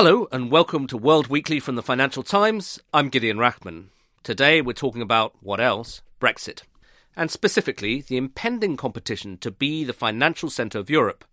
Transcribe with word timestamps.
Hello, 0.00 0.28
and 0.30 0.48
welcome 0.48 0.86
to 0.86 0.96
World 0.96 1.26
Weekly 1.26 1.58
from 1.58 1.74
the 1.74 1.82
Financial 1.82 2.22
Times. 2.22 2.78
I'm 2.94 3.08
Gideon 3.08 3.38
Rachman. 3.38 3.86
Today 4.22 4.62
we're 4.62 4.72
talking 4.72 5.02
about 5.02 5.34
what 5.40 5.58
else? 5.58 6.02
Brexit. 6.20 6.62
And 7.16 7.32
specifically, 7.32 8.02
the 8.02 8.16
impending 8.16 8.76
competition 8.76 9.38
to 9.38 9.50
be 9.50 9.82
the 9.82 9.92
financial 9.92 10.50
centre 10.50 10.78
of 10.78 10.88
Europe. 10.88 11.24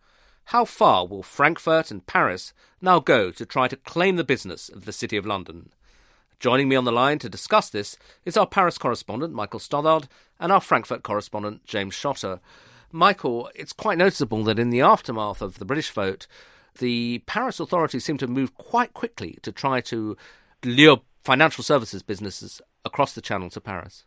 How 0.46 0.66
far 0.66 1.06
will 1.06 1.22
Frankfurt 1.22 1.92
and 1.92 2.08
Paris 2.08 2.54
now 2.82 2.98
go 2.98 3.30
to 3.30 3.46
try 3.46 3.68
to 3.68 3.76
claim 3.76 4.16
the 4.16 4.24
business 4.24 4.68
of 4.68 4.86
the 4.86 4.92
City 4.92 5.16
of 5.16 5.28
London? 5.28 5.70
Joining 6.40 6.68
me 6.68 6.76
on 6.76 6.86
the 6.86 6.92
line 6.92 7.20
to 7.20 7.30
discuss 7.30 7.70
this 7.70 8.00
is 8.26 8.36
our 8.36 8.48
Paris 8.48 8.80
correspondent, 8.80 9.32
Michael 9.32 9.60
Stothard, 9.60 10.08
and 10.40 10.52
our 10.52 10.60
Frankfurt 10.60 11.04
correspondent, 11.04 11.68
James 11.68 11.94
Shotter. 11.94 12.40
Michael, 12.92 13.48
it's 13.54 13.74
quite 13.74 14.00
noticeable 14.00 14.44
that 14.46 14.58
in 14.58 14.72
the 14.72 14.82
aftermath 14.82 15.44
of 15.44 15.60
the 15.60 15.66
British 15.66 15.92
vote, 15.92 16.26
the 16.80 17.24
Paris 17.26 17.60
authorities 17.60 18.06
seem 18.06 18.18
to 18.18 18.28
move 18.28 18.56
quite 18.56 18.94
quickly 18.94 19.38
to 19.42 19.52
try 19.52 19.82
to 19.82 20.18
lure 20.64 21.02
financial 21.24 21.64
services 21.64 22.04
businesses 22.04 22.62
across 22.84 23.14
the 23.14 23.22
channel 23.22 23.50
to 23.50 23.62
Paris. 23.62 24.06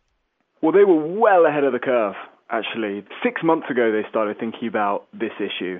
Well, 0.61 0.71
they 0.71 0.83
were 0.83 1.05
well 1.05 1.45
ahead 1.45 1.63
of 1.63 1.73
the 1.73 1.79
curve, 1.79 2.15
actually. 2.49 3.05
Six 3.23 3.41
months 3.43 3.67
ago, 3.69 3.91
they 3.91 4.07
started 4.09 4.39
thinking 4.39 4.67
about 4.67 5.07
this 5.13 5.31
issue. 5.39 5.79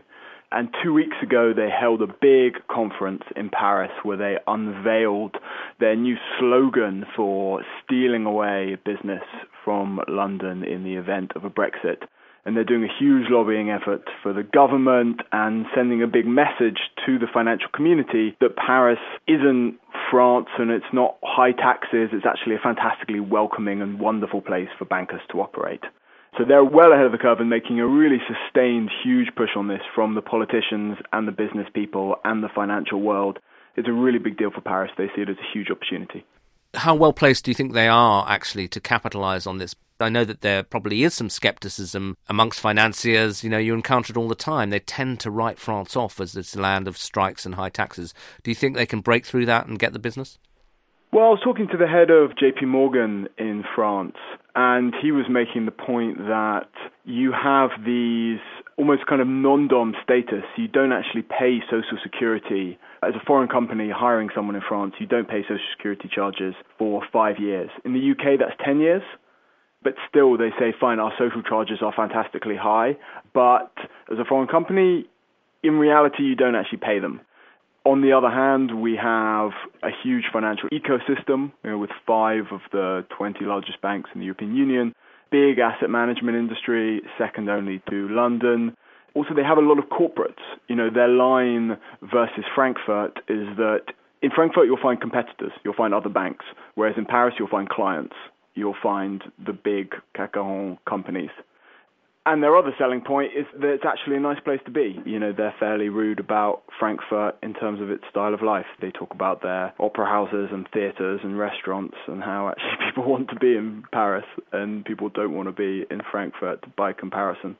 And 0.51 0.69
two 0.83 0.93
weeks 0.93 1.17
ago, 1.21 1.53
they 1.55 1.69
held 1.69 2.01
a 2.01 2.07
big 2.07 2.55
conference 2.67 3.23
in 3.35 3.49
Paris 3.49 3.91
where 4.01 4.17
they 4.17 4.37
unveiled 4.47 5.35
their 5.79 5.95
new 5.95 6.15
slogan 6.39 7.05
for 7.15 7.63
stealing 7.83 8.25
away 8.25 8.77
business 8.83 9.21
from 9.63 9.99
London 10.07 10.63
in 10.63 10.83
the 10.83 10.95
event 10.95 11.33
of 11.35 11.45
a 11.45 11.49
Brexit. 11.51 12.01
And 12.45 12.55
they're 12.55 12.63
doing 12.63 12.83
a 12.83 12.99
huge 12.99 13.27
lobbying 13.29 13.69
effort 13.69 14.03
for 14.23 14.33
the 14.33 14.43
government 14.43 15.21
and 15.31 15.65
sending 15.75 16.01
a 16.01 16.07
big 16.07 16.25
message 16.25 16.79
to 17.05 17.19
the 17.19 17.27
financial 17.31 17.67
community 17.73 18.35
that 18.39 18.55
Paris 18.55 18.99
isn't 19.27 19.77
France 20.09 20.47
and 20.57 20.71
it's 20.71 20.91
not 20.93 21.17
high 21.21 21.51
taxes. 21.51 22.09
It's 22.11 22.25
actually 22.25 22.55
a 22.55 22.59
fantastically 22.59 23.19
welcoming 23.19 23.81
and 23.81 23.99
wonderful 23.99 24.41
place 24.41 24.69
for 24.77 24.85
bankers 24.85 25.21
to 25.31 25.41
operate. 25.41 25.83
So 26.37 26.45
they're 26.47 26.63
well 26.63 26.93
ahead 26.93 27.05
of 27.05 27.11
the 27.11 27.17
curve 27.17 27.39
and 27.39 27.49
making 27.49 27.79
a 27.79 27.87
really 27.87 28.19
sustained, 28.27 28.89
huge 29.03 29.29
push 29.35 29.49
on 29.55 29.67
this 29.67 29.81
from 29.93 30.15
the 30.15 30.21
politicians 30.21 30.97
and 31.11 31.27
the 31.27 31.31
business 31.31 31.67
people 31.73 32.15
and 32.23 32.43
the 32.43 32.49
financial 32.53 33.01
world. 33.01 33.39
It's 33.75 33.87
a 33.87 33.93
really 33.93 34.19
big 34.19 34.37
deal 34.37 34.51
for 34.51 34.61
Paris. 34.61 34.91
They 34.97 35.07
see 35.15 35.21
it 35.21 35.29
as 35.29 35.37
a 35.37 35.53
huge 35.53 35.69
opportunity. 35.71 36.25
How 36.75 36.93
well 36.93 37.13
placed 37.13 37.45
do 37.45 37.51
you 37.51 37.55
think 37.55 37.73
they 37.73 37.87
are 37.87 38.25
actually 38.27 38.67
to 38.69 38.79
capitalize 38.79 39.47
on 39.47 39.57
this? 39.57 39.75
I 40.01 40.09
know 40.09 40.23
that 40.23 40.41
there 40.41 40.63
probably 40.63 41.03
is 41.03 41.13
some 41.13 41.29
skepticism 41.29 42.15
amongst 42.27 42.61
financiers. 42.61 43.43
You 43.43 43.49
know, 43.49 43.57
you 43.57 43.73
encounter 43.73 44.13
it 44.13 44.17
all 44.17 44.29
the 44.29 44.35
time. 44.35 44.69
They 44.69 44.79
tend 44.79 45.19
to 45.21 45.31
write 45.31 45.59
France 45.59 45.95
off 45.95 46.21
as 46.21 46.31
this 46.33 46.55
land 46.55 46.87
of 46.87 46.97
strikes 46.97 47.45
and 47.45 47.55
high 47.55 47.69
taxes. 47.69 48.13
Do 48.43 48.51
you 48.51 48.55
think 48.55 48.75
they 48.75 48.85
can 48.85 49.01
break 49.01 49.25
through 49.25 49.45
that 49.47 49.67
and 49.67 49.77
get 49.77 49.91
the 49.91 49.99
business? 49.99 50.39
Well, 51.11 51.25
I 51.25 51.29
was 51.29 51.41
talking 51.43 51.67
to 51.71 51.77
the 51.77 51.87
head 51.87 52.11
of 52.11 52.31
JP 52.37 52.67
Morgan 52.67 53.27
in 53.37 53.63
France, 53.75 54.15
and 54.55 54.93
he 55.01 55.11
was 55.11 55.25
making 55.27 55.65
the 55.65 55.71
point 55.71 56.19
that 56.19 56.69
you 57.03 57.31
have 57.33 57.71
these 57.83 58.39
almost 58.77 59.07
kind 59.07 59.19
of 59.19 59.27
non-dom 59.27 59.95
status. 60.03 60.45
You 60.55 60.67
don't 60.67 60.93
actually 60.93 61.23
pay 61.23 61.59
social 61.65 61.97
security 62.03 62.77
as 63.01 63.15
a 63.15 63.25
foreign 63.25 63.49
company 63.49 63.89
hiring 63.89 64.29
someone 64.35 64.55
in 64.55 64.61
France. 64.61 64.93
You 64.99 65.07
don't 65.07 65.27
pay 65.27 65.41
social 65.41 65.65
security 65.75 66.09
charges 66.13 66.53
for 66.77 67.01
five 67.11 67.39
years. 67.39 67.71
In 67.83 67.93
the 67.93 68.11
UK, 68.11 68.37
that's 68.39 68.55
ten 68.63 68.79
years. 68.79 69.01
But 69.81 69.95
still, 70.09 70.37
they 70.37 70.49
say, 70.59 70.73
fine, 70.79 70.99
our 70.99 71.13
social 71.17 71.41
charges 71.41 71.79
are 71.81 71.93
fantastically 71.95 72.57
high. 72.57 72.97
But 73.33 73.71
as 74.11 74.19
a 74.19 74.25
foreign 74.25 74.47
company, 74.47 75.05
in 75.63 75.75
reality, 75.75 76.23
you 76.23 76.35
don't 76.35 76.55
actually 76.55 76.79
pay 76.79 76.99
them. 76.99 77.21
On 77.85 78.01
the 78.01 78.11
other 78.11 78.29
hand, 78.29 78.81
we 78.81 78.97
have 78.97 79.51
a 79.81 79.89
huge 80.03 80.25
financial 80.31 80.69
ecosystem 80.69 81.51
you 81.63 81.71
know, 81.71 81.77
with 81.77 81.91
five 82.05 82.51
of 82.51 82.59
the 82.71 83.05
20 83.17 83.45
largest 83.45 83.81
banks 83.81 84.09
in 84.13 84.19
the 84.19 84.25
European 84.25 84.55
Union, 84.55 84.93
big 85.31 85.59
asset 85.59 85.89
management 85.89 86.37
industry, 86.37 87.01
second 87.17 87.49
only 87.49 87.81
to 87.89 88.09
London. 88.09 88.75
Also, 89.15 89.33
they 89.33 89.43
have 89.43 89.57
a 89.57 89.61
lot 89.61 89.79
of 89.79 89.85
corporates. 89.85 90.43
You 90.67 90.75
know, 90.75 90.89
their 90.89 91.07
line 91.07 91.77
versus 92.01 92.43
Frankfurt 92.53 93.17
is 93.29 93.47
that 93.55 93.83
in 94.21 94.29
Frankfurt 94.31 94.65
you'll 94.65 94.77
find 94.81 94.99
competitors, 94.99 95.51
you'll 95.63 95.73
find 95.73 95.93
other 95.93 96.09
banks, 96.09 96.45
whereas 96.75 96.95
in 96.97 97.05
Paris 97.05 97.35
you'll 97.39 97.47
find 97.47 97.69
clients, 97.69 98.15
you'll 98.59 98.75
find 98.83 99.23
the 99.43 99.53
big 99.53 99.95
CAC 100.15 100.33
40 100.33 100.79
companies. 100.87 101.31
And 102.25 102.43
their 102.43 102.55
other 102.55 102.75
selling 102.77 103.01
point 103.01 103.31
is 103.35 103.45
that 103.59 103.69
it's 103.69 103.85
actually 103.87 104.17
a 104.17 104.19
nice 104.19 104.39
place 104.41 104.59
to 104.65 104.71
be. 104.71 105.01
You 105.03 105.17
know, 105.17 105.33
they're 105.35 105.55
fairly 105.59 105.89
rude 105.89 106.19
about 106.19 106.61
Frankfurt 106.77 107.37
in 107.41 107.53
terms 107.53 107.81
of 107.81 107.89
its 107.89 108.03
style 108.09 108.33
of 108.33 108.43
life. 108.43 108.67
They 108.81 108.91
talk 108.91 109.11
about 109.11 109.41
their 109.41 109.73
opera 109.79 110.05
houses 110.05 110.49
and 110.51 110.67
theatres 110.71 111.21
and 111.23 111.39
restaurants 111.39 111.97
and 112.07 112.21
how 112.21 112.49
actually 112.49 112.85
people 112.89 113.09
want 113.09 113.29
to 113.29 113.35
be 113.35 113.55
in 113.55 113.83
Paris 113.91 114.25
and 114.51 114.85
people 114.85 115.09
don't 115.09 115.33
want 115.33 115.47
to 115.47 115.53
be 115.53 115.87
in 115.89 116.01
Frankfurt 116.11 116.63
by 116.75 116.93
comparison. 116.93 117.57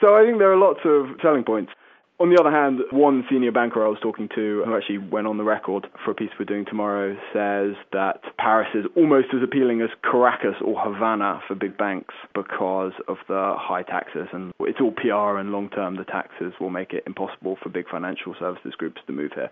So 0.00 0.14
I 0.14 0.26
think 0.26 0.38
there 0.38 0.52
are 0.52 0.58
lots 0.58 0.80
of 0.84 1.06
selling 1.22 1.44
points. 1.44 1.72
On 2.22 2.30
the 2.30 2.38
other 2.38 2.52
hand, 2.52 2.78
one 2.92 3.24
senior 3.28 3.50
banker 3.50 3.84
I 3.84 3.88
was 3.88 3.98
talking 4.00 4.28
to, 4.36 4.62
who 4.64 4.76
actually 4.76 4.98
went 4.98 5.26
on 5.26 5.38
the 5.38 5.42
record 5.42 5.88
for 6.04 6.12
a 6.12 6.14
piece 6.14 6.30
we're 6.38 6.44
doing 6.44 6.64
tomorrow, 6.64 7.16
says 7.32 7.74
that 7.92 8.20
Paris 8.38 8.68
is 8.76 8.84
almost 8.94 9.34
as 9.34 9.42
appealing 9.42 9.82
as 9.82 9.88
Caracas 10.08 10.54
or 10.64 10.78
Havana 10.78 11.42
for 11.48 11.56
big 11.56 11.76
banks 11.76 12.14
because 12.32 12.92
of 13.08 13.16
the 13.26 13.56
high 13.58 13.82
taxes. 13.82 14.28
And 14.32 14.52
it's 14.60 14.78
all 14.80 14.92
PR, 14.92 15.40
and 15.40 15.50
long 15.50 15.68
term, 15.70 15.96
the 15.96 16.04
taxes 16.04 16.52
will 16.60 16.70
make 16.70 16.92
it 16.92 17.02
impossible 17.08 17.58
for 17.60 17.70
big 17.70 17.88
financial 17.90 18.36
services 18.38 18.74
groups 18.78 19.00
to 19.08 19.12
move 19.12 19.32
here. 19.34 19.50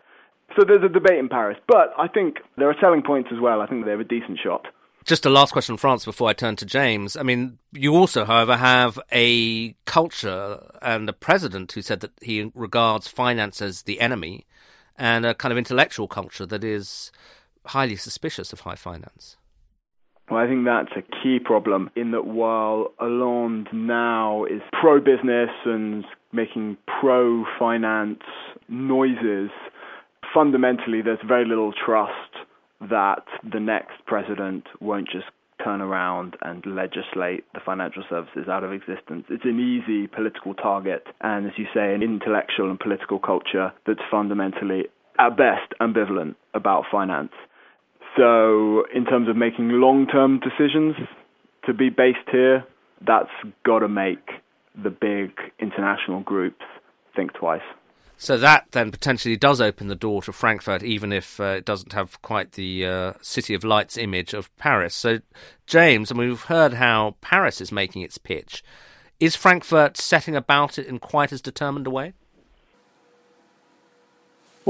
So 0.57 0.63
there's 0.65 0.85
a 0.85 0.89
debate 0.89 1.19
in 1.19 1.29
Paris, 1.29 1.59
but 1.67 1.93
I 1.99 2.07
think 2.07 2.37
there 2.57 2.71
are 2.71 2.77
selling 2.81 3.03
points 3.03 3.31
as 3.33 3.41
well. 3.41 3.61
I 3.63 3.67
think 3.67 3.85
they 3.85 3.91
have 3.91 3.99
a 3.99 4.05
decent 4.05 4.39
shot. 4.41 4.69
Just 5.05 5.25
a 5.25 5.31
last 5.31 5.53
question, 5.53 5.77
France, 5.77 6.05
before 6.05 6.29
I 6.29 6.35
turn 6.35 6.57
to 6.57 6.67
James. 6.67 7.17
I 7.17 7.23
mean, 7.23 7.59
you 7.73 7.95
also, 7.97 8.25
however, 8.25 8.57
have 8.57 8.99
a 9.11 9.75
culture 9.87 10.61
and 10.83 11.09
a 11.09 11.13
president 11.13 11.73
who 11.73 11.83
said 11.83 12.01
that 12.01 12.13
he 12.21 12.51
regards 12.55 13.09
finance 13.09 13.63
as 13.63 13.83
the 13.83 14.01
enemy, 14.01 14.47
and 14.99 15.25
a 15.25 15.35
kind 15.35 15.53
of 15.53 15.59
intellectual 15.59 16.07
culture 16.07 16.45
that 16.47 16.63
is 16.63 17.11
highly 17.67 17.97
suspicious 17.97 18.53
of 18.53 18.61
high 18.61 18.75
finance. 18.75 19.37
Well, 20.31 20.39
I 20.39 20.47
think 20.47 20.65
that's 20.65 20.93
a 20.95 21.03
key 21.23 21.39
problem 21.41 21.91
in 21.97 22.13
that 22.13 22.27
while 22.27 22.93
Hollande 22.99 23.69
now 23.73 24.45
is 24.45 24.61
pro 24.81 25.01
business 25.01 25.51
and 25.65 26.05
making 26.33 26.77
pro 27.01 27.45
finance 27.59 28.23
noises, 28.69 29.51
fundamentally 30.33 31.03
there's 31.03 31.19
very 31.27 31.45
little 31.45 31.73
trust 31.73 32.47
that 32.81 33.25
the 33.51 33.61
next 33.61 34.05
president 34.07 34.65
won't 34.81 35.09
just 35.09 35.27
turn 35.63 35.81
around 35.81 36.37
and 36.43 36.65
legislate 36.65 37.45
the 37.53 37.61
financial 37.65 38.03
services 38.09 38.49
out 38.49 38.65
of 38.65 38.73
existence. 38.73 39.25
It's 39.29 39.45
an 39.45 39.61
easy 39.61 40.07
political 40.07 40.55
target, 40.55 41.07
and 41.21 41.47
as 41.47 41.53
you 41.57 41.67
say, 41.75 41.95
an 41.95 42.03
intellectual 42.03 42.71
and 42.71 42.81
political 42.81 43.19
culture 43.19 43.73
that's 43.87 44.01
fundamentally, 44.11 44.85
at 45.19 45.37
best, 45.37 45.73
ambivalent 45.81 46.37
about 46.55 46.85
finance. 46.91 47.33
So, 48.17 48.85
in 48.95 49.05
terms 49.05 49.29
of 49.29 49.37
making 49.37 49.69
long 49.69 50.07
term 50.07 50.41
decisions 50.41 50.97
to 51.67 51.75
be 51.75 51.91
based 51.91 52.29
here, 52.33 52.65
that's 53.07 53.31
got 53.65 53.81
to 53.81 53.89
make 53.89 54.31
the 54.83 54.91
big 54.91 55.33
international 55.61 56.21
groups 56.21 56.65
think 57.15 57.33
twice. 57.35 57.61
So 58.21 58.37
that 58.37 58.67
then 58.73 58.91
potentially 58.91 59.39
does 59.39 59.63
open 59.63 59.89
the 59.89 59.95
door 59.95 60.21
to 60.25 60.33
Frankfurt, 60.33 60.83
even 60.83 61.11
if 61.11 61.41
uh, 61.41 61.55
it 61.57 61.65
doesn't 61.65 61.95
have 61.95 62.21
quite 62.21 62.53
the 62.53 62.85
uh, 62.85 63.13
City 63.23 63.55
of 63.55 63.65
Lights 63.65 63.97
image 63.97 64.35
of 64.35 64.55
Paris. 64.59 64.95
So, 64.95 65.21
James, 65.67 66.13
I 66.13 66.15
mean, 66.15 66.29
we've 66.29 66.43
heard 66.43 66.75
how 66.75 67.17
Paris 67.23 67.63
is 67.63 67.73
making 67.73 68.03
its 68.03 68.19
pitch. 68.19 68.63
Is 69.21 69.37
Frankfurt 69.37 69.97
setting 69.97 70.37
about 70.37 70.79
it 70.79 70.87
in 70.87 70.99
quite 70.99 71.33
as 71.33 71.41
determined 71.41 71.87
a 71.87 71.91
way? 71.91 72.13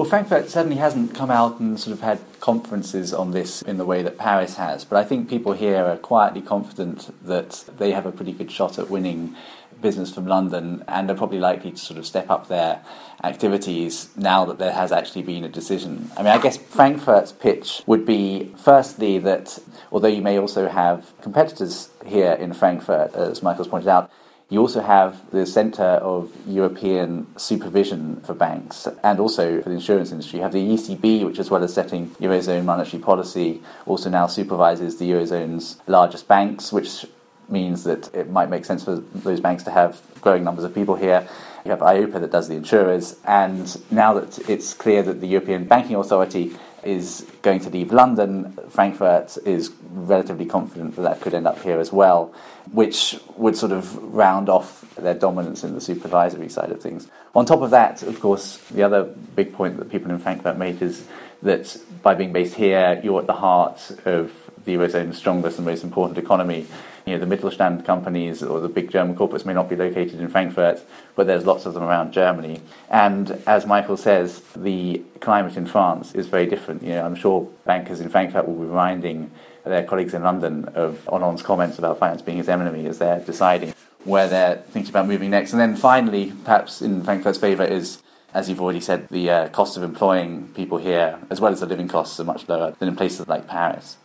Well, 0.01 0.09
Frankfurt 0.09 0.49
certainly 0.49 0.79
hasn't 0.79 1.15
come 1.15 1.31
out 1.31 1.61
and 1.61 1.79
sort 1.79 1.93
of 1.93 2.01
had 2.01 2.21
conferences 2.41 3.13
on 3.13 3.33
this 3.33 3.61
in 3.61 3.77
the 3.77 3.85
way 3.85 4.03
that 4.03 4.17
Paris 4.17 4.57
has, 4.57 4.83
but 4.83 4.97
I 4.97 5.05
think 5.05 5.29
people 5.29 5.53
here 5.53 5.85
are 5.85 5.99
quietly 5.99 6.41
confident 6.41 7.11
that 7.27 7.67
they 7.77 7.93
have 7.93 8.07
a 8.07 8.11
pretty 8.11 8.33
good 8.33 8.51
shot 8.51 8.79
at 8.79 8.89
winning 8.89 9.37
business 9.83 10.11
from 10.11 10.27
London 10.27 10.85
and 10.89 11.11
are 11.11 11.15
probably 11.15 11.39
likely 11.39 11.73
to 11.73 11.77
sort 11.77 11.99
of 11.99 12.07
step 12.07 12.31
up 12.31 12.49
their 12.49 12.83
activities 13.23 14.09
now 14.17 14.47
that 14.47 14.57
there 14.57 14.73
has 14.73 14.91
actually 14.91 15.21
been 15.21 15.45
a 15.45 15.51
decision. 15.51 16.11
I 16.17 16.23
mean, 16.23 16.33
I 16.33 16.39
guess 16.39 16.57
Frankfurt's 16.57 17.33
pitch 17.33 17.83
would 17.85 18.07
be 18.07 18.55
firstly 18.57 19.19
that 19.19 19.59
although 19.93 20.09
you 20.09 20.23
may 20.23 20.39
also 20.39 20.67
have 20.71 21.13
competitors 21.21 21.91
here 22.07 22.33
in 22.33 22.55
Frankfurt, 22.55 23.15
as 23.15 23.43
Michael's 23.43 23.69
pointed 23.69 23.89
out, 23.89 24.11
you 24.51 24.61
also 24.61 24.81
have 24.83 25.31
the 25.31 25.47
Centre 25.47 25.83
of 25.83 26.33
European 26.47 27.27
Supervision 27.39 28.21
for 28.23 28.35
Banks 28.35 28.89
and 29.05 29.21
also 29.21 29.63
for 29.63 29.69
the 29.69 29.77
insurance 29.77 30.11
industry. 30.11 30.39
You 30.39 30.43
have 30.43 30.53
the 30.53 30.59
ECB, 30.59 31.25
which, 31.25 31.39
as 31.39 31.51
well 31.51 31.63
as 31.63 31.73
setting 31.73 32.11
Eurozone 32.17 32.65
monetary 32.65 33.01
policy, 33.01 33.63
also 33.87 34.11
now 34.11 34.27
supervises 34.27 34.99
the 34.99 35.09
Eurozone's 35.09 35.81
largest 35.87 36.27
banks, 36.27 36.73
which 36.73 37.07
means 37.49 37.85
that 37.85 38.13
it 38.13 38.29
might 38.29 38.51
make 38.51 38.65
sense 38.65 38.85
for 38.85 38.97
those 38.97 39.41
banks 39.41 39.63
to 39.65 39.71
have 39.71 40.03
growing 40.21 40.43
numbers 40.43 40.65
of 40.65 40.75
people 40.75 40.97
here. 40.97 41.29
You 41.65 41.71
have 41.71 41.81
EIOPA 41.81 42.21
that 42.21 42.33
does 42.33 42.49
the 42.49 42.55
insurers, 42.55 43.17
and 43.25 43.81
now 43.93 44.15
that 44.15 44.39
it's 44.49 44.75
clear 44.75 45.03
that 45.05 45.21
the 45.21 45.29
European 45.29 45.65
Banking 45.65 45.95
Authority 45.95 46.57
is 46.85 47.27
going 47.43 47.61
to 47.61 47.71
leave 47.71 47.93
London, 47.93 48.57
Frankfurt 48.69 49.37
is 49.45 49.73
relatively 49.91 50.47
confident 50.47 50.97
that 50.97 51.03
that 51.03 51.21
could 51.21 51.35
end 51.35 51.47
up 51.47 51.61
here 51.63 51.79
as 51.79 51.93
well, 51.93 52.35
which 52.73 53.19
would 53.37 53.57
sort 53.57 53.73
of 53.73 53.97
round 54.15 54.49
off 54.49 54.95
their 54.97 55.15
dominance 55.15 55.65
in 55.65 55.75
the 55.75 55.81
supervisory 55.81 56.49
side 56.49 56.71
of 56.71 56.81
things. 56.81 57.09
On 57.35 57.45
top 57.45 57.63
of 57.63 57.71
that, 57.71 58.03
of 58.03 58.21
course, 58.21 58.59
the 58.71 58.83
other 58.83 59.05
big 59.05 59.53
point 59.53 59.79
that 59.79 59.91
people 59.91 60.11
in 60.11 60.19
Frankfurt 60.19 60.59
make 60.59 60.83
is 60.83 61.07
that 61.43 61.77
by 62.03 62.15
being 62.15 62.33
based 62.33 62.55
here, 62.55 63.01
you're 63.03 63.21
at 63.21 63.27
the 63.27 63.33
heart 63.35 63.91
of 64.05 64.33
the 64.65 64.75
Eurozone's 64.75 65.17
strongest 65.17 65.59
and 65.59 65.67
most 65.67 65.85
important 65.85 66.19
economy 66.19 66.67
you 67.11 67.19
know, 67.19 67.25
the 67.25 67.37
Mittelstand 67.37 67.85
companies 67.85 68.43
or 68.43 68.61
the 68.61 68.69
big 68.69 68.91
German 68.91 69.17
corporates 69.17 69.45
may 69.45 69.53
not 69.53 69.69
be 69.69 69.77
located 69.77 70.21
in 70.21 70.29
Frankfurt, 70.29 70.81
but 71.17 71.27
there's 71.27 71.45
lots 71.45 71.67
of 71.67 71.75
them 71.75 71.83
around 71.83 72.13
Germany. 72.13 72.61
And 72.89 73.31
as 73.47 73.67
Michael 73.67 73.97
says, 73.97 74.43
the 74.55 75.03
climate 75.21 75.57
in 75.57 75.67
France 75.67 76.15
is 76.15 76.27
very 76.27 76.47
different. 76.47 76.83
You 76.83 76.91
know, 76.91 77.05
I'm 77.05 77.15
sure 77.17 77.49
bankers 77.65 78.01
in 78.01 78.09
Frankfurt 78.09 78.47
will 78.47 78.55
be 78.55 78.67
reminding 78.67 79.31
their 79.65 79.85
colleagues 79.85 80.15
in 80.15 80.23
London 80.23 80.67
of 80.75 81.05
Hollande's 81.07 81.43
comments 81.43 81.79
about 81.79 81.99
finance 81.99 82.23
being 82.23 82.39
his 82.39 82.49
enemy 82.49 82.87
as 82.87 82.99
they're 82.99 83.21
deciding 83.21 83.75
where 84.05 84.29
they're 84.29 84.57
thinking 84.57 84.91
about 84.91 85.07
moving 85.07 85.31
next. 85.31 85.53
And 85.53 85.61
then 85.61 85.77
finally, 85.77 86.33
perhaps 86.45 86.81
in 86.81 87.03
Frankfurt's 87.03 87.39
favour 87.39 87.65
is 87.65 88.03
as 88.33 88.49
you've 88.49 88.61
already 88.61 88.81
said, 88.81 89.09
the 89.09 89.29
uh, 89.29 89.49
cost 89.49 89.77
of 89.77 89.83
employing 89.83 90.49
people 90.55 90.79
here, 90.79 91.19
as 91.31 91.41
well 91.41 91.53
as 91.53 91.61
the 91.61 91.67
living 91.67 91.89
costs, 91.89 92.21
are 92.21 92.25
much 92.25 92.49
lower 92.49 92.73
than 92.79 92.89
in 92.89 92.95
places 92.95 93.27
like 93.27 93.49
Paris. 93.49 93.97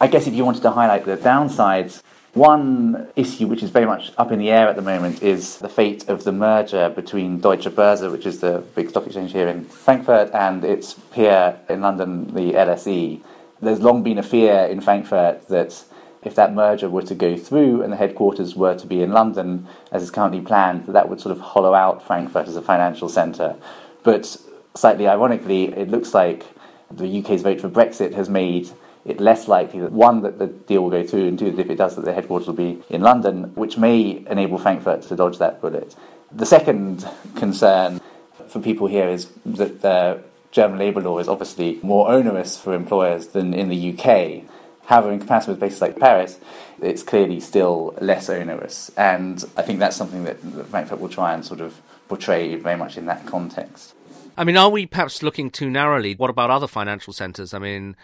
I 0.00 0.06
guess 0.06 0.26
if 0.26 0.34
you 0.34 0.44
wanted 0.44 0.62
to 0.62 0.70
highlight 0.70 1.04
the 1.04 1.16
downsides, 1.16 2.02
one 2.34 3.08
issue 3.14 3.46
which 3.46 3.62
is 3.62 3.70
very 3.70 3.86
much 3.86 4.12
up 4.18 4.32
in 4.32 4.38
the 4.38 4.50
air 4.50 4.68
at 4.68 4.76
the 4.76 4.82
moment 4.82 5.22
is 5.22 5.58
the 5.58 5.68
fate 5.68 6.08
of 6.08 6.24
the 6.24 6.32
merger 6.32 6.90
between 6.90 7.40
Deutsche 7.40 7.66
Börse, 7.66 8.10
which 8.10 8.26
is 8.26 8.40
the 8.40 8.62
big 8.74 8.90
stock 8.90 9.06
exchange 9.06 9.32
here 9.32 9.48
in 9.48 9.64
Frankfurt, 9.64 10.30
and 10.34 10.64
its 10.64 10.94
peer 11.12 11.58
in 11.68 11.80
London, 11.80 12.34
the 12.34 12.52
LSE. 12.52 13.22
There's 13.60 13.80
long 13.80 14.02
been 14.02 14.18
a 14.18 14.22
fear 14.22 14.64
in 14.66 14.80
Frankfurt 14.80 15.48
that 15.48 15.84
if 16.22 16.34
that 16.34 16.54
merger 16.54 16.88
were 16.88 17.02
to 17.02 17.14
go 17.14 17.36
through 17.36 17.82
and 17.82 17.92
the 17.92 17.96
headquarters 17.96 18.56
were 18.56 18.74
to 18.74 18.86
be 18.86 19.00
in 19.00 19.12
London, 19.12 19.68
as 19.92 20.02
is 20.02 20.10
currently 20.10 20.40
planned, 20.40 20.86
that, 20.86 20.92
that 20.92 21.08
would 21.08 21.20
sort 21.20 21.36
of 21.36 21.40
hollow 21.40 21.74
out 21.74 22.04
Frankfurt 22.04 22.48
as 22.48 22.56
a 22.56 22.62
financial 22.62 23.08
centre. 23.08 23.54
But 24.02 24.36
slightly 24.74 25.06
ironically, 25.06 25.66
it 25.66 25.88
looks 25.88 26.14
like 26.14 26.44
the 26.90 27.20
UK's 27.20 27.42
vote 27.42 27.60
for 27.60 27.68
Brexit 27.68 28.14
has 28.14 28.28
made 28.28 28.70
it 29.04 29.20
less 29.20 29.48
likely 29.48 29.80
that 29.80 29.92
one, 29.92 30.22
that 30.22 30.38
the 30.38 30.46
deal 30.46 30.82
will 30.82 30.90
go 30.90 31.06
through, 31.06 31.28
and 31.28 31.38
two, 31.38 31.50
that 31.50 31.60
if 31.60 31.70
it 31.70 31.76
does, 31.76 31.96
that 31.96 32.04
the 32.04 32.12
headquarters 32.12 32.46
will 32.46 32.54
be 32.54 32.82
in 32.88 33.02
London, 33.02 33.54
which 33.54 33.76
may 33.76 34.24
enable 34.28 34.58
Frankfurt 34.58 35.02
to 35.02 35.16
dodge 35.16 35.38
that 35.38 35.60
bullet. 35.60 35.94
The 36.32 36.46
second 36.46 37.08
concern 37.36 38.00
for 38.48 38.60
people 38.60 38.86
here 38.86 39.08
is 39.08 39.30
that 39.44 39.82
the 39.82 40.22
German 40.50 40.78
labour 40.78 41.00
law 41.00 41.18
is 41.18 41.28
obviously 41.28 41.80
more 41.82 42.08
onerous 42.08 42.56
for 42.58 42.74
employers 42.74 43.28
than 43.28 43.52
in 43.52 43.68
the 43.68 43.92
UK. 43.92 44.48
However, 44.86 45.12
in 45.12 45.18
comparison 45.18 45.52
with 45.52 45.58
places 45.58 45.80
like 45.80 45.98
Paris, 45.98 46.38
it's 46.80 47.02
clearly 47.02 47.40
still 47.40 47.94
less 48.00 48.28
onerous. 48.28 48.90
And 48.96 49.44
I 49.56 49.62
think 49.62 49.78
that's 49.80 49.96
something 49.96 50.24
that 50.24 50.40
Frankfurt 50.66 51.00
will 51.00 51.08
try 51.08 51.34
and 51.34 51.44
sort 51.44 51.60
of 51.60 51.80
portray 52.08 52.54
very 52.56 52.76
much 52.76 52.96
in 52.96 53.06
that 53.06 53.26
context. 53.26 53.94
I 54.36 54.44
mean, 54.44 54.56
are 54.56 54.68
we 54.70 54.86
perhaps 54.86 55.22
looking 55.22 55.50
too 55.50 55.70
narrowly? 55.70 56.14
What 56.14 56.30
about 56.30 56.50
other 56.50 56.66
financial 56.66 57.12
centres? 57.12 57.54
I 57.54 57.58
mean, 57.58 57.96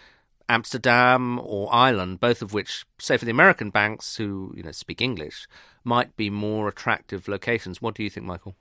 Amsterdam 0.51 1.39
or 1.45 1.73
Ireland, 1.73 2.19
both 2.19 2.43
of 2.43 2.53
which, 2.53 2.85
say 2.99 3.17
for 3.17 3.25
the 3.25 3.31
American 3.31 3.71
banks 3.71 4.17
who 4.17 4.53
you 4.57 4.63
know 4.65 4.73
speak 4.73 5.01
English, 5.01 5.47
might 5.85 6.17
be 6.17 6.29
more 6.29 6.69
attractive 6.69 7.29
locations. 7.29 7.81
What 7.81 7.95
do 7.95 8.03
you 8.03 8.11
think, 8.11 8.27
Michael? 8.27 8.57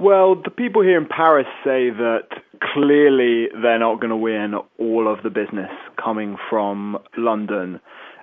Well, 0.00 0.34
the 0.34 0.50
people 0.50 0.82
here 0.82 0.98
in 0.98 1.06
Paris 1.06 1.46
say 1.62 1.90
that 1.90 2.28
clearly 2.72 3.48
they're 3.62 3.78
not 3.78 4.00
going 4.00 4.10
to 4.10 4.16
win 4.16 4.54
all 4.78 5.12
of 5.12 5.22
the 5.22 5.30
business 5.30 5.70
coming 6.02 6.36
from 6.48 6.98
London. 7.16 7.80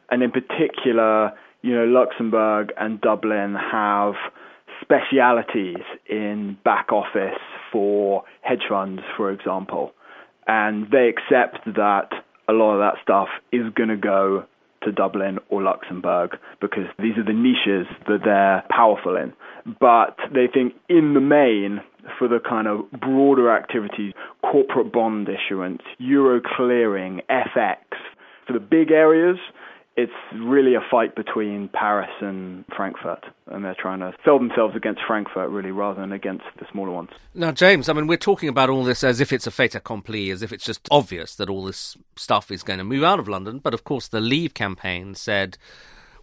And 0.10 0.24
in 0.24 0.32
particular, 0.32 1.34
you 1.62 1.74
know, 1.76 1.86
Luxembourg 1.86 2.74
and 2.78 3.00
Dublin 3.00 3.56
have 3.56 4.16
specialities 4.82 5.84
in 6.10 6.58
back 6.64 6.92
office 6.92 7.40
for 7.72 8.24
hedge 8.42 8.66
funds, 8.68 9.02
for 9.16 9.32
example. 9.32 9.94
And 10.48 10.88
they 10.92 11.10
accept 11.10 11.64
that 11.66 12.10
a 12.48 12.54
lot 12.54 12.74
of 12.74 12.80
that 12.80 13.02
stuff 13.02 13.28
is 13.52 13.64
going 13.76 13.90
to 13.90 13.98
go 13.98 14.46
to 14.84 14.92
Dublin 14.92 15.40
or 15.50 15.62
Luxembourg 15.62 16.38
because 16.62 16.86
these 17.00 17.18
are 17.18 17.24
the 17.24 17.34
niches 17.34 17.88
that 18.08 18.20
they're 18.24 18.64
powerful 18.70 19.18
in. 19.18 19.34
But 19.80 20.18
they 20.34 20.48
think 20.52 20.74
in 20.88 21.14
the 21.14 21.20
main, 21.20 21.82
for 22.18 22.28
the 22.28 22.40
kind 22.40 22.68
of 22.68 22.90
broader 22.92 23.52
activities, 23.52 24.14
corporate 24.42 24.94
bond 24.94 25.28
issuance, 25.28 25.82
euro 25.98 26.40
clearing, 26.42 27.22
FX, 27.30 27.78
for 28.46 28.54
the 28.54 28.60
big 28.60 28.92
areas, 28.92 29.38
it's 29.98 30.14
really 30.36 30.76
a 30.76 30.80
fight 30.92 31.16
between 31.16 31.70
Paris 31.70 32.12
and 32.22 32.64
Frankfurt, 32.76 33.26
and 33.48 33.66
they're 33.66 33.76
trying 33.78 34.00
to 34.00 34.14
sell 34.24 34.38
themselves 34.38 34.76
against 34.76 35.02
Frankfurt 35.08 35.50
really 35.50 35.72
rather 35.72 36.00
than 36.00 36.12
against 36.12 36.46
the 36.60 36.68
smaller 36.72 36.92
ones. 36.92 37.10
Now, 37.34 37.52
James, 37.52 37.90
I 37.90 37.94
mean, 37.94 38.06
we're 38.06 38.18
talking 38.18 38.48
about 38.48 38.70
all 38.70 38.84
this 38.84 39.04
as 39.04 39.20
if 39.20 39.34
it's 39.34 39.48
a 39.48 39.52
fait 39.52 39.74
accompli, 39.74 40.30
as 40.30 40.44
if 40.44 40.54
it's 40.54 40.64
just 40.64 40.88
obvious 40.92 41.34
that 41.36 41.50
all 41.50 41.66
this 41.66 41.98
stuff 42.16 42.52
is 42.52 42.62
going 42.62 42.78
to 42.78 42.86
move 42.86 43.04
out 43.04 43.20
of 43.20 43.28
London. 43.28 43.58
But 43.58 43.74
of 43.74 43.84
course, 43.84 44.08
the 44.08 44.22
Leave 44.22 44.54
campaign 44.54 45.16
said. 45.16 45.58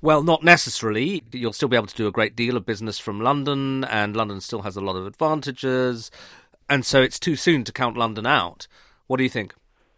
Well, 0.00 0.22
not 0.22 0.44
necessarily. 0.44 1.22
You'll 1.32 1.54
still 1.54 1.68
be 1.68 1.76
able 1.76 1.86
to 1.86 1.94
do 1.94 2.06
a 2.06 2.12
great 2.12 2.36
deal 2.36 2.58
of 2.58 2.66
business 2.66 2.98
from 2.98 3.22
London, 3.22 3.84
and 3.84 4.14
London 4.14 4.42
still 4.42 4.60
has 4.60 4.76
a 4.76 4.82
lot 4.82 4.96
of 4.96 5.06
advantages. 5.06 6.10
And 6.68 6.84
so 6.84 7.00
it's 7.00 7.18
too 7.18 7.36
soon 7.36 7.64
to 7.64 7.72
count 7.72 7.96
London 7.96 8.26
out. 8.26 8.68
What 9.06 9.16
do 9.16 9.22
you 9.22 9.30
think? 9.30 9.54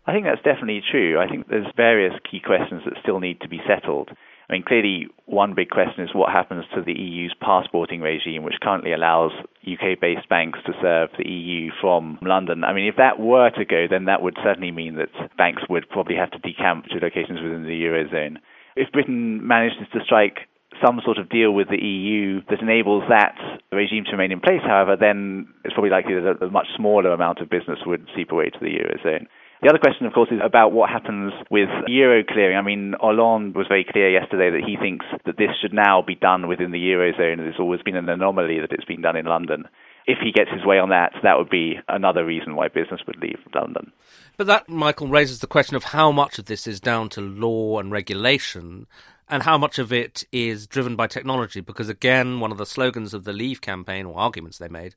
I 0.06 0.12
think 0.12 0.24
that's 0.24 0.42
definitely 0.42 0.82
true. 0.88 1.18
I 1.18 1.28
think 1.28 1.48
there's 1.48 1.66
various 1.76 2.14
key 2.30 2.40
questions 2.40 2.82
that 2.84 2.94
still 3.02 3.18
need 3.18 3.40
to 3.40 3.48
be 3.48 3.60
settled. 3.66 4.10
I 4.48 4.52
mean, 4.52 4.62
clearly, 4.62 5.08
one 5.24 5.54
big 5.54 5.70
question 5.70 6.04
is 6.04 6.14
what 6.14 6.30
happens 6.30 6.64
to 6.74 6.82
the 6.82 6.92
EU's 6.92 7.34
passporting 7.40 8.00
regime, 8.00 8.44
which 8.44 8.54
currently 8.62 8.92
allows 8.92 9.32
UK 9.66 9.98
based 10.00 10.28
banks 10.28 10.60
to 10.66 10.72
serve 10.80 11.08
the 11.18 11.28
EU 11.28 11.72
from 11.80 12.18
London. 12.22 12.62
I 12.62 12.72
mean, 12.72 12.86
if 12.86 12.94
that 12.96 13.18
were 13.18 13.50
to 13.50 13.64
go, 13.64 13.86
then 13.90 14.04
that 14.04 14.22
would 14.22 14.36
certainly 14.44 14.70
mean 14.70 14.94
that 14.96 15.10
banks 15.36 15.62
would 15.68 15.88
probably 15.90 16.14
have 16.14 16.30
to 16.30 16.38
decamp 16.38 16.84
to 16.90 16.98
locations 17.02 17.42
within 17.42 17.64
the 17.64 17.82
Eurozone. 17.82 18.36
If 18.76 18.92
Britain 18.92 19.44
manages 19.44 19.88
to 19.92 19.98
strike 20.04 20.46
some 20.84 21.00
sort 21.04 21.18
of 21.18 21.28
deal 21.28 21.50
with 21.52 21.68
the 21.68 21.82
EU 21.82 22.42
that 22.48 22.60
enables 22.60 23.02
that 23.08 23.34
regime 23.72 24.04
to 24.04 24.12
remain 24.12 24.30
in 24.30 24.40
place, 24.40 24.60
however, 24.62 24.94
then 24.94 25.48
it's 25.64 25.74
probably 25.74 25.90
likely 25.90 26.14
that 26.14 26.40
a 26.40 26.50
much 26.50 26.68
smaller 26.76 27.12
amount 27.12 27.40
of 27.40 27.50
business 27.50 27.80
would 27.86 28.06
seep 28.14 28.30
away 28.30 28.50
to 28.50 28.58
the 28.60 28.66
Eurozone. 28.66 29.26
The 29.62 29.70
other 29.70 29.78
question, 29.78 30.06
of 30.06 30.12
course, 30.12 30.28
is 30.30 30.40
about 30.44 30.72
what 30.72 30.90
happens 30.90 31.32
with 31.50 31.68
euro 31.86 32.22
clearing. 32.24 32.56
I 32.56 32.62
mean, 32.62 32.94
Hollande 33.00 33.54
was 33.54 33.66
very 33.68 33.86
clear 33.90 34.10
yesterday 34.10 34.50
that 34.50 34.66
he 34.66 34.76
thinks 34.76 35.06
that 35.24 35.38
this 35.38 35.50
should 35.60 35.72
now 35.72 36.02
be 36.06 36.14
done 36.14 36.46
within 36.46 36.72
the 36.72 36.78
eurozone. 36.78 37.40
It's 37.40 37.58
always 37.58 37.80
been 37.82 37.96
an 37.96 38.08
anomaly 38.08 38.60
that 38.60 38.72
it's 38.72 38.84
been 38.84 39.00
done 39.00 39.16
in 39.16 39.24
London. 39.24 39.64
If 40.06 40.18
he 40.22 40.30
gets 40.30 40.50
his 40.50 40.64
way 40.64 40.78
on 40.78 40.90
that, 40.90 41.12
that 41.22 41.38
would 41.38 41.48
be 41.48 41.80
another 41.88 42.24
reason 42.24 42.54
why 42.54 42.68
business 42.68 43.00
would 43.06 43.16
leave 43.16 43.38
London. 43.54 43.92
But 44.36 44.46
that, 44.46 44.68
Michael, 44.68 45.08
raises 45.08 45.40
the 45.40 45.46
question 45.46 45.74
of 45.74 45.84
how 45.84 46.12
much 46.12 46.38
of 46.38 46.44
this 46.44 46.66
is 46.66 46.78
down 46.78 47.08
to 47.10 47.20
law 47.20 47.80
and 47.80 47.90
regulation 47.90 48.86
and 49.28 49.42
how 49.42 49.58
much 49.58 49.78
of 49.78 49.92
it 49.92 50.24
is 50.30 50.66
driven 50.66 50.94
by 50.96 51.06
technology. 51.06 51.60
Because 51.60 51.88
again, 51.88 52.40
one 52.40 52.52
of 52.52 52.58
the 52.58 52.66
slogans 52.66 53.12
of 53.12 53.24
the 53.24 53.32
Leave 53.32 53.60
campaign, 53.60 54.06
or 54.06 54.18
arguments 54.18 54.58
they 54.58 54.68
made, 54.68 54.94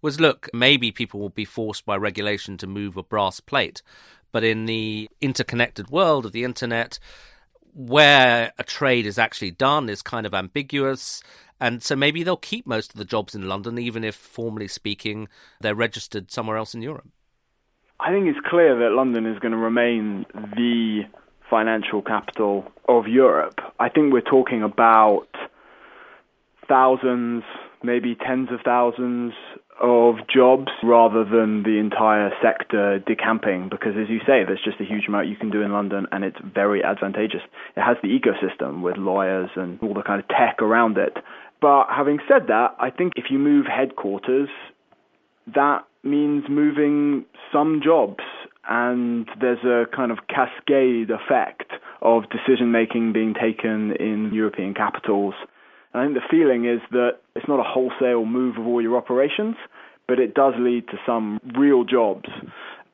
was 0.00 0.20
look, 0.20 0.48
maybe 0.52 0.92
people 0.92 1.18
will 1.20 1.28
be 1.28 1.44
forced 1.44 1.84
by 1.84 1.96
regulation 1.96 2.56
to 2.58 2.66
move 2.66 2.96
a 2.96 3.02
brass 3.02 3.40
plate. 3.40 3.82
But 4.30 4.44
in 4.44 4.66
the 4.66 5.10
interconnected 5.20 5.90
world 5.90 6.24
of 6.24 6.32
the 6.32 6.44
internet, 6.44 6.98
where 7.74 8.52
a 8.58 8.64
trade 8.64 9.06
is 9.06 9.18
actually 9.18 9.50
done 9.50 9.88
is 9.88 10.02
kind 10.02 10.26
of 10.26 10.34
ambiguous. 10.34 11.22
And 11.60 11.82
so 11.82 11.96
maybe 11.96 12.22
they'll 12.22 12.36
keep 12.36 12.66
most 12.66 12.92
of 12.92 12.98
the 12.98 13.04
jobs 13.04 13.34
in 13.34 13.48
London, 13.48 13.78
even 13.78 14.04
if, 14.04 14.14
formally 14.14 14.68
speaking, 14.68 15.28
they're 15.60 15.74
registered 15.74 16.30
somewhere 16.30 16.56
else 16.56 16.74
in 16.74 16.82
Europe. 16.82 17.08
I 18.00 18.10
think 18.10 18.26
it's 18.26 18.46
clear 18.48 18.76
that 18.80 18.94
London 18.94 19.26
is 19.26 19.38
going 19.38 19.52
to 19.52 19.58
remain 19.58 20.26
the 20.56 21.02
financial 21.52 22.00
capital 22.00 22.64
of 22.88 23.06
Europe. 23.06 23.60
I 23.78 23.90
think 23.90 24.10
we're 24.10 24.22
talking 24.22 24.62
about 24.62 25.28
thousands, 26.66 27.44
maybe 27.82 28.14
tens 28.14 28.48
of 28.50 28.60
thousands 28.64 29.34
of 29.78 30.14
jobs 30.32 30.72
rather 30.82 31.24
than 31.24 31.62
the 31.62 31.76
entire 31.78 32.30
sector 32.40 33.00
decamping. 33.00 33.68
Because 33.68 33.92
as 34.02 34.08
you 34.08 34.20
say 34.20 34.44
there's 34.46 34.64
just 34.64 34.80
a 34.80 34.84
huge 34.84 35.08
amount 35.08 35.28
you 35.28 35.36
can 35.36 35.50
do 35.50 35.60
in 35.60 35.72
London 35.72 36.06
and 36.10 36.24
it's 36.24 36.38
very 36.42 36.82
advantageous. 36.82 37.42
It 37.76 37.82
has 37.82 37.98
the 38.02 38.08
ecosystem 38.08 38.80
with 38.80 38.96
lawyers 38.96 39.50
and 39.54 39.78
all 39.82 39.92
the 39.92 40.02
kind 40.02 40.22
of 40.22 40.28
tech 40.28 40.62
around 40.62 40.96
it. 40.96 41.18
But 41.60 41.88
having 41.94 42.18
said 42.26 42.46
that 42.48 42.76
I 42.80 42.88
think 42.88 43.12
if 43.16 43.26
you 43.30 43.38
move 43.38 43.66
headquarters 43.66 44.48
that 45.54 45.84
means 46.02 46.44
moving 46.48 47.26
some 47.52 47.82
jobs 47.84 48.24
and 48.68 49.28
there's 49.40 49.64
a 49.64 49.84
kind 49.94 50.12
of 50.12 50.18
cascade 50.28 51.10
effect 51.10 51.72
of 52.00 52.24
decision 52.30 52.70
making 52.72 53.12
being 53.12 53.34
taken 53.34 53.92
in 53.98 54.30
European 54.32 54.74
capitals 54.74 55.34
And 55.92 56.02
I 56.02 56.06
think 56.06 56.14
the 56.16 56.28
feeling 56.36 56.64
is 56.64 56.80
that 56.90 57.18
it's 57.34 57.48
not 57.48 57.60
a 57.60 57.64
wholesale 57.64 58.24
move 58.24 58.56
of 58.58 58.66
all 58.66 58.80
your 58.80 58.96
operations, 58.96 59.56
but 60.08 60.18
it 60.18 60.34
does 60.34 60.54
lead 60.58 60.88
to 60.88 60.94
some 61.06 61.38
real 61.56 61.84
jobs. 61.84 62.28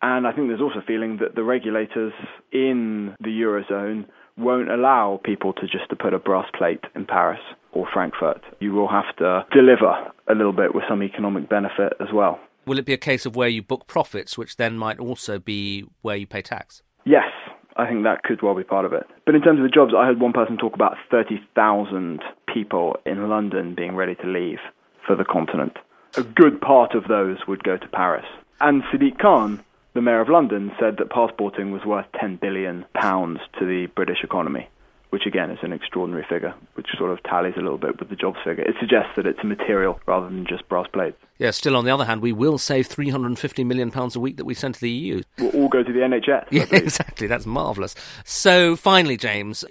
And 0.03 0.27
I 0.27 0.33
think 0.33 0.49
there's 0.49 0.61
also 0.61 0.81
a 0.81 0.83
feeling 0.87 1.19
that 1.21 1.35
the 1.35 1.43
regulators 1.43 2.13
in 2.53 3.15
the 3.21 3.31
Eurozone 3.31 4.07
won't 4.37 4.71
allow 4.71 5.21
people 5.25 5.53
to 5.55 5.63
just 5.63 5.89
to 5.91 5.97
put 5.97 6.15
a 6.15 6.19
brass 6.19 6.47
plate 6.57 6.85
in 6.95 7.05
Paris 7.05 7.41
or 7.73 7.89
Frankfurt. 7.93 8.43
You 8.61 8.73
will 8.73 8.89
have 8.89 9.17
to 9.17 9.45
deliver 9.53 9.93
a 10.29 10.35
little 10.35 10.53
bit 10.53 10.75
with 10.75 10.85
some 10.89 11.03
economic 11.03 11.49
benefit 11.49 11.95
as 12.01 12.09
well. 12.13 12.39
Will 12.69 12.79
it 12.79 12.85
be 12.85 12.93
a 12.93 12.99
case 12.99 13.25
of 13.25 13.35
where 13.35 13.49
you 13.49 13.63
book 13.63 13.87
profits, 13.87 14.37
which 14.37 14.57
then 14.57 14.77
might 14.77 15.01
also 15.01 15.39
be 15.39 15.87
where 16.03 16.17
you 16.17 16.27
pay 16.27 16.43
tax? 16.43 16.83
Yes, 17.07 17.31
I 17.77 17.89
think 17.89 18.05
that 18.05 18.25
could 18.25 18.43
well 18.43 18.55
be 18.55 18.63
part 18.63 18.85
of 18.85 18.93
it. 18.93 19.07
But 19.25 19.35
in 19.35 19.41
terms 19.41 19.59
of 19.59 19.63
the 19.63 19.71
jobs, 19.71 19.95
I 19.97 20.05
heard 20.05 20.21
one 20.21 20.35
person 20.35 20.59
talk 20.59 20.75
about 20.75 20.99
30,000 21.11 22.21
people 22.53 22.99
in 23.07 23.31
London 23.31 23.75
being 23.75 23.97
ready 23.97 24.17
to 24.17 24.27
leave 24.27 24.59
for 25.07 25.17
the 25.17 25.25
continent. 25.25 25.79
A 26.19 26.23
good 26.23 26.61
part 26.61 26.95
of 26.95 27.09
those 27.09 27.39
would 27.49 27.65
go 27.65 27.79
to 27.79 27.89
Paris. 27.89 28.27
And 28.61 28.83
Sadiq 28.93 29.19
Khan, 29.19 29.65
the 29.95 30.03
mayor 30.03 30.21
of 30.21 30.29
London, 30.29 30.71
said 30.79 30.99
that 30.99 31.09
passporting 31.09 31.71
was 31.71 31.87
worth 31.87 32.07
10 32.21 32.37
billion 32.37 32.85
pounds 32.93 33.41
to 33.59 33.65
the 33.65 33.87
British 33.95 34.23
economy 34.23 34.69
which 35.11 35.27
again 35.27 35.51
is 35.51 35.59
an 35.63 35.73
extraordinary 35.73 36.25
figure, 36.29 36.55
which 36.75 36.89
sort 36.99 37.11
of 37.11 37.23
tallies 37.23 37.55
a 37.57 37.61
little 37.61 37.79
bit 37.79 37.99
with 37.99 38.09
the 38.11 38.17
jobs 38.17 38.39
figure. 38.45 38.65
It 38.65 38.75
suggests 38.81 39.13
that 39.17 39.27
it's 39.27 39.39
a 39.43 39.47
material 39.47 40.01
rather 40.07 40.27
than 40.27 40.47
just 40.47 40.69
brass 40.69 40.87
plates. 40.93 41.17
Yeah, 41.39 41.51
still 41.53 41.77
on 41.77 41.85
the 41.85 41.91
other 41.91 42.05
hand, 42.05 42.21
we 42.21 42.33
will 42.33 42.59
save 42.59 42.89
£350 42.89 43.65
million 43.65 43.93
a 43.95 44.19
week 44.19 44.37
that 44.37 44.45
we 44.45 44.55
send 44.55 44.75
to 44.75 44.81
the 44.81 44.91
EU. 44.91 45.23
We'll 45.39 45.51
all 45.51 45.69
go 45.69 45.83
to 45.83 45.93
the 45.93 46.01
NHS. 46.01 46.47
Yeah, 46.51 46.67
exactly. 46.71 47.27
That's 47.27 47.47
marvellous. 47.47 47.95
So 48.25 48.75
finally, 48.75 49.17
James, 49.17 49.65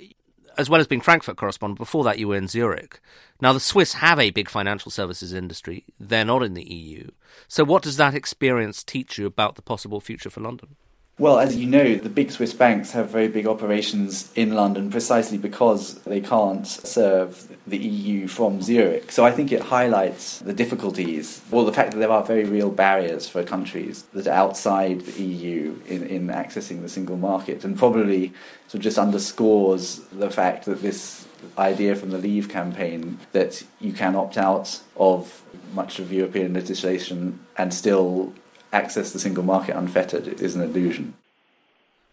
as 0.58 0.70
well 0.70 0.79
as 0.82 0.88
being 0.88 1.01
Frankfurt 1.01 1.38
correspondent, 1.38 1.79
before 1.79 2.03
that 2.06 2.17
you 2.17 2.27
were 2.27 2.36
in 2.36 2.48
Zurich. 2.48 3.00
Now, 3.39 3.53
the 3.53 3.60
Swiss 3.60 3.94
have 3.94 4.20
a 4.20 4.32
big 4.32 4.50
financial 4.50 4.89
services 4.89 5.34
industry. 5.34 5.86
They're 6.00 6.25
not 6.25 6.44
in 6.44 6.56
the 6.56 6.63
EU. 6.63 7.10
So 7.48 7.63
what 7.63 7.84
does 7.84 7.98
that 7.98 8.15
experience 8.15 8.84
teach 8.84 9.17
you 9.17 9.25
about 9.25 9.56
the 9.56 9.62
possible 9.62 10.01
future 10.01 10.29
for 10.29 10.41
London? 10.41 10.75
Well, 11.19 11.39
as 11.39 11.55
you 11.55 11.65
know, 11.65 11.95
the 11.95 12.09
big 12.09 12.29
Swiss 12.29 12.53
banks 12.53 12.91
have 12.91 13.09
very 13.09 13.27
big 13.27 13.47
operations 13.47 14.31
in 14.36 14.53
London 14.53 14.91
precisely 14.91 15.39
because 15.39 15.95
they 16.03 16.21
can't 16.21 16.67
serve 16.67 17.57
the 17.65 17.79
EU 17.79 18.27
from 18.27 18.62
Zurich. 18.62 19.12
So 19.12 19.25
I 19.25 19.31
think 19.31 19.51
it 19.51 19.62
highlights 19.62 20.38
the 20.39 20.53
difficulties, 20.53 21.41
or 21.50 21.65
the 21.65 21.74
fact 21.74 21.93
that 21.93 21.97
there 21.97 22.12
are 22.12 22.24
very 22.24 22.43
real 22.43 22.69
barriers 22.69 23.27
for 23.27 23.43
countries 23.43 24.03
that 24.13 24.27
are 24.27 24.31
outside 24.31 25.01
the 25.01 25.24
EU 25.24 25.81
in, 25.88 26.05
in 26.05 26.27
accessing 26.27 26.83
the 26.83 26.89
single 26.89 27.17
market, 27.17 27.65
and 27.65 27.75
probably 27.75 28.31
sort 28.67 28.75
of 28.75 28.81
just 28.81 29.00
underscores 29.00 30.01
the 30.12 30.29
fact 30.29 30.65
that 30.65 30.83
this 30.83 31.27
idea 31.57 31.95
from 31.95 32.12
the 32.12 32.19
Leave 32.19 32.47
campaign 32.47 33.17
that 33.31 33.63
you 33.79 33.91
can 33.91 34.15
opt 34.15 34.38
out 34.38 34.81
of 34.95 35.41
much 35.74 35.97
of 35.97 36.13
European 36.13 36.53
legislation 36.53 37.39
and 37.57 37.74
still 37.74 38.33
access 38.77 39.12
the 39.12 39.19
single 39.19 39.43
market 39.43 39.75
unfettered 39.75 40.27
is 40.27 40.55
an 40.55 40.62
illusion. 40.62 41.15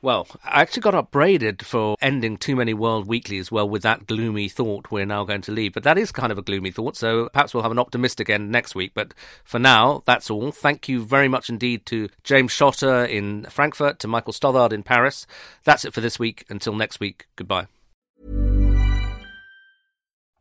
Well, 0.05 0.27
I 0.45 0.61
actually 0.61 0.83
got 0.83 0.95
upbraided 0.95 1.65
for 1.65 1.97
ending 2.03 2.37
too 2.37 2.55
many 2.57 2.75
world 2.75 3.07
weeklies 3.07 3.47
as 3.47 3.51
well 3.51 3.67
with 3.67 3.83
that 3.85 4.07
gloomy 4.07 4.51
thought 4.51 4.91
we're 4.91 5.07
now 5.07 5.25
going 5.25 5.41
to 5.41 5.51
leave. 5.51 5.73
But 5.73 5.83
that 5.85 5.97
is 5.97 6.13
kind 6.13 6.31
of 6.31 6.37
a 6.37 6.43
gloomy 6.43 6.71
thought, 6.71 6.95
so 6.95 7.31
perhaps 7.33 7.55
we'll 7.55 7.63
have 7.63 7.73
an 7.73 7.79
optimistic 7.79 8.29
end 8.29 8.53
next 8.53 8.75
week. 8.75 8.93
But 8.93 9.15
for 9.45 9.59
now, 9.59 10.03
that's 10.05 10.29
all. 10.29 10.53
Thank 10.53 10.91
you 10.91 11.03
very 11.03 11.27
much 11.27 11.49
indeed 11.49 11.87
to 11.87 12.11
James 12.23 12.53
Shotter 12.53 13.03
in 13.07 13.45
Frankfurt, 13.45 13.99
to 14.01 14.09
Michael 14.09 14.35
Stothard 14.35 14.75
in 14.75 14.83
Paris. 14.83 15.27
That's 15.65 15.87
it 15.87 15.95
for 15.95 16.03
this 16.03 16.19
week. 16.19 16.45
Until 16.51 16.75
next 16.75 17.01
week, 17.01 17.27
goodbye. 17.35 17.69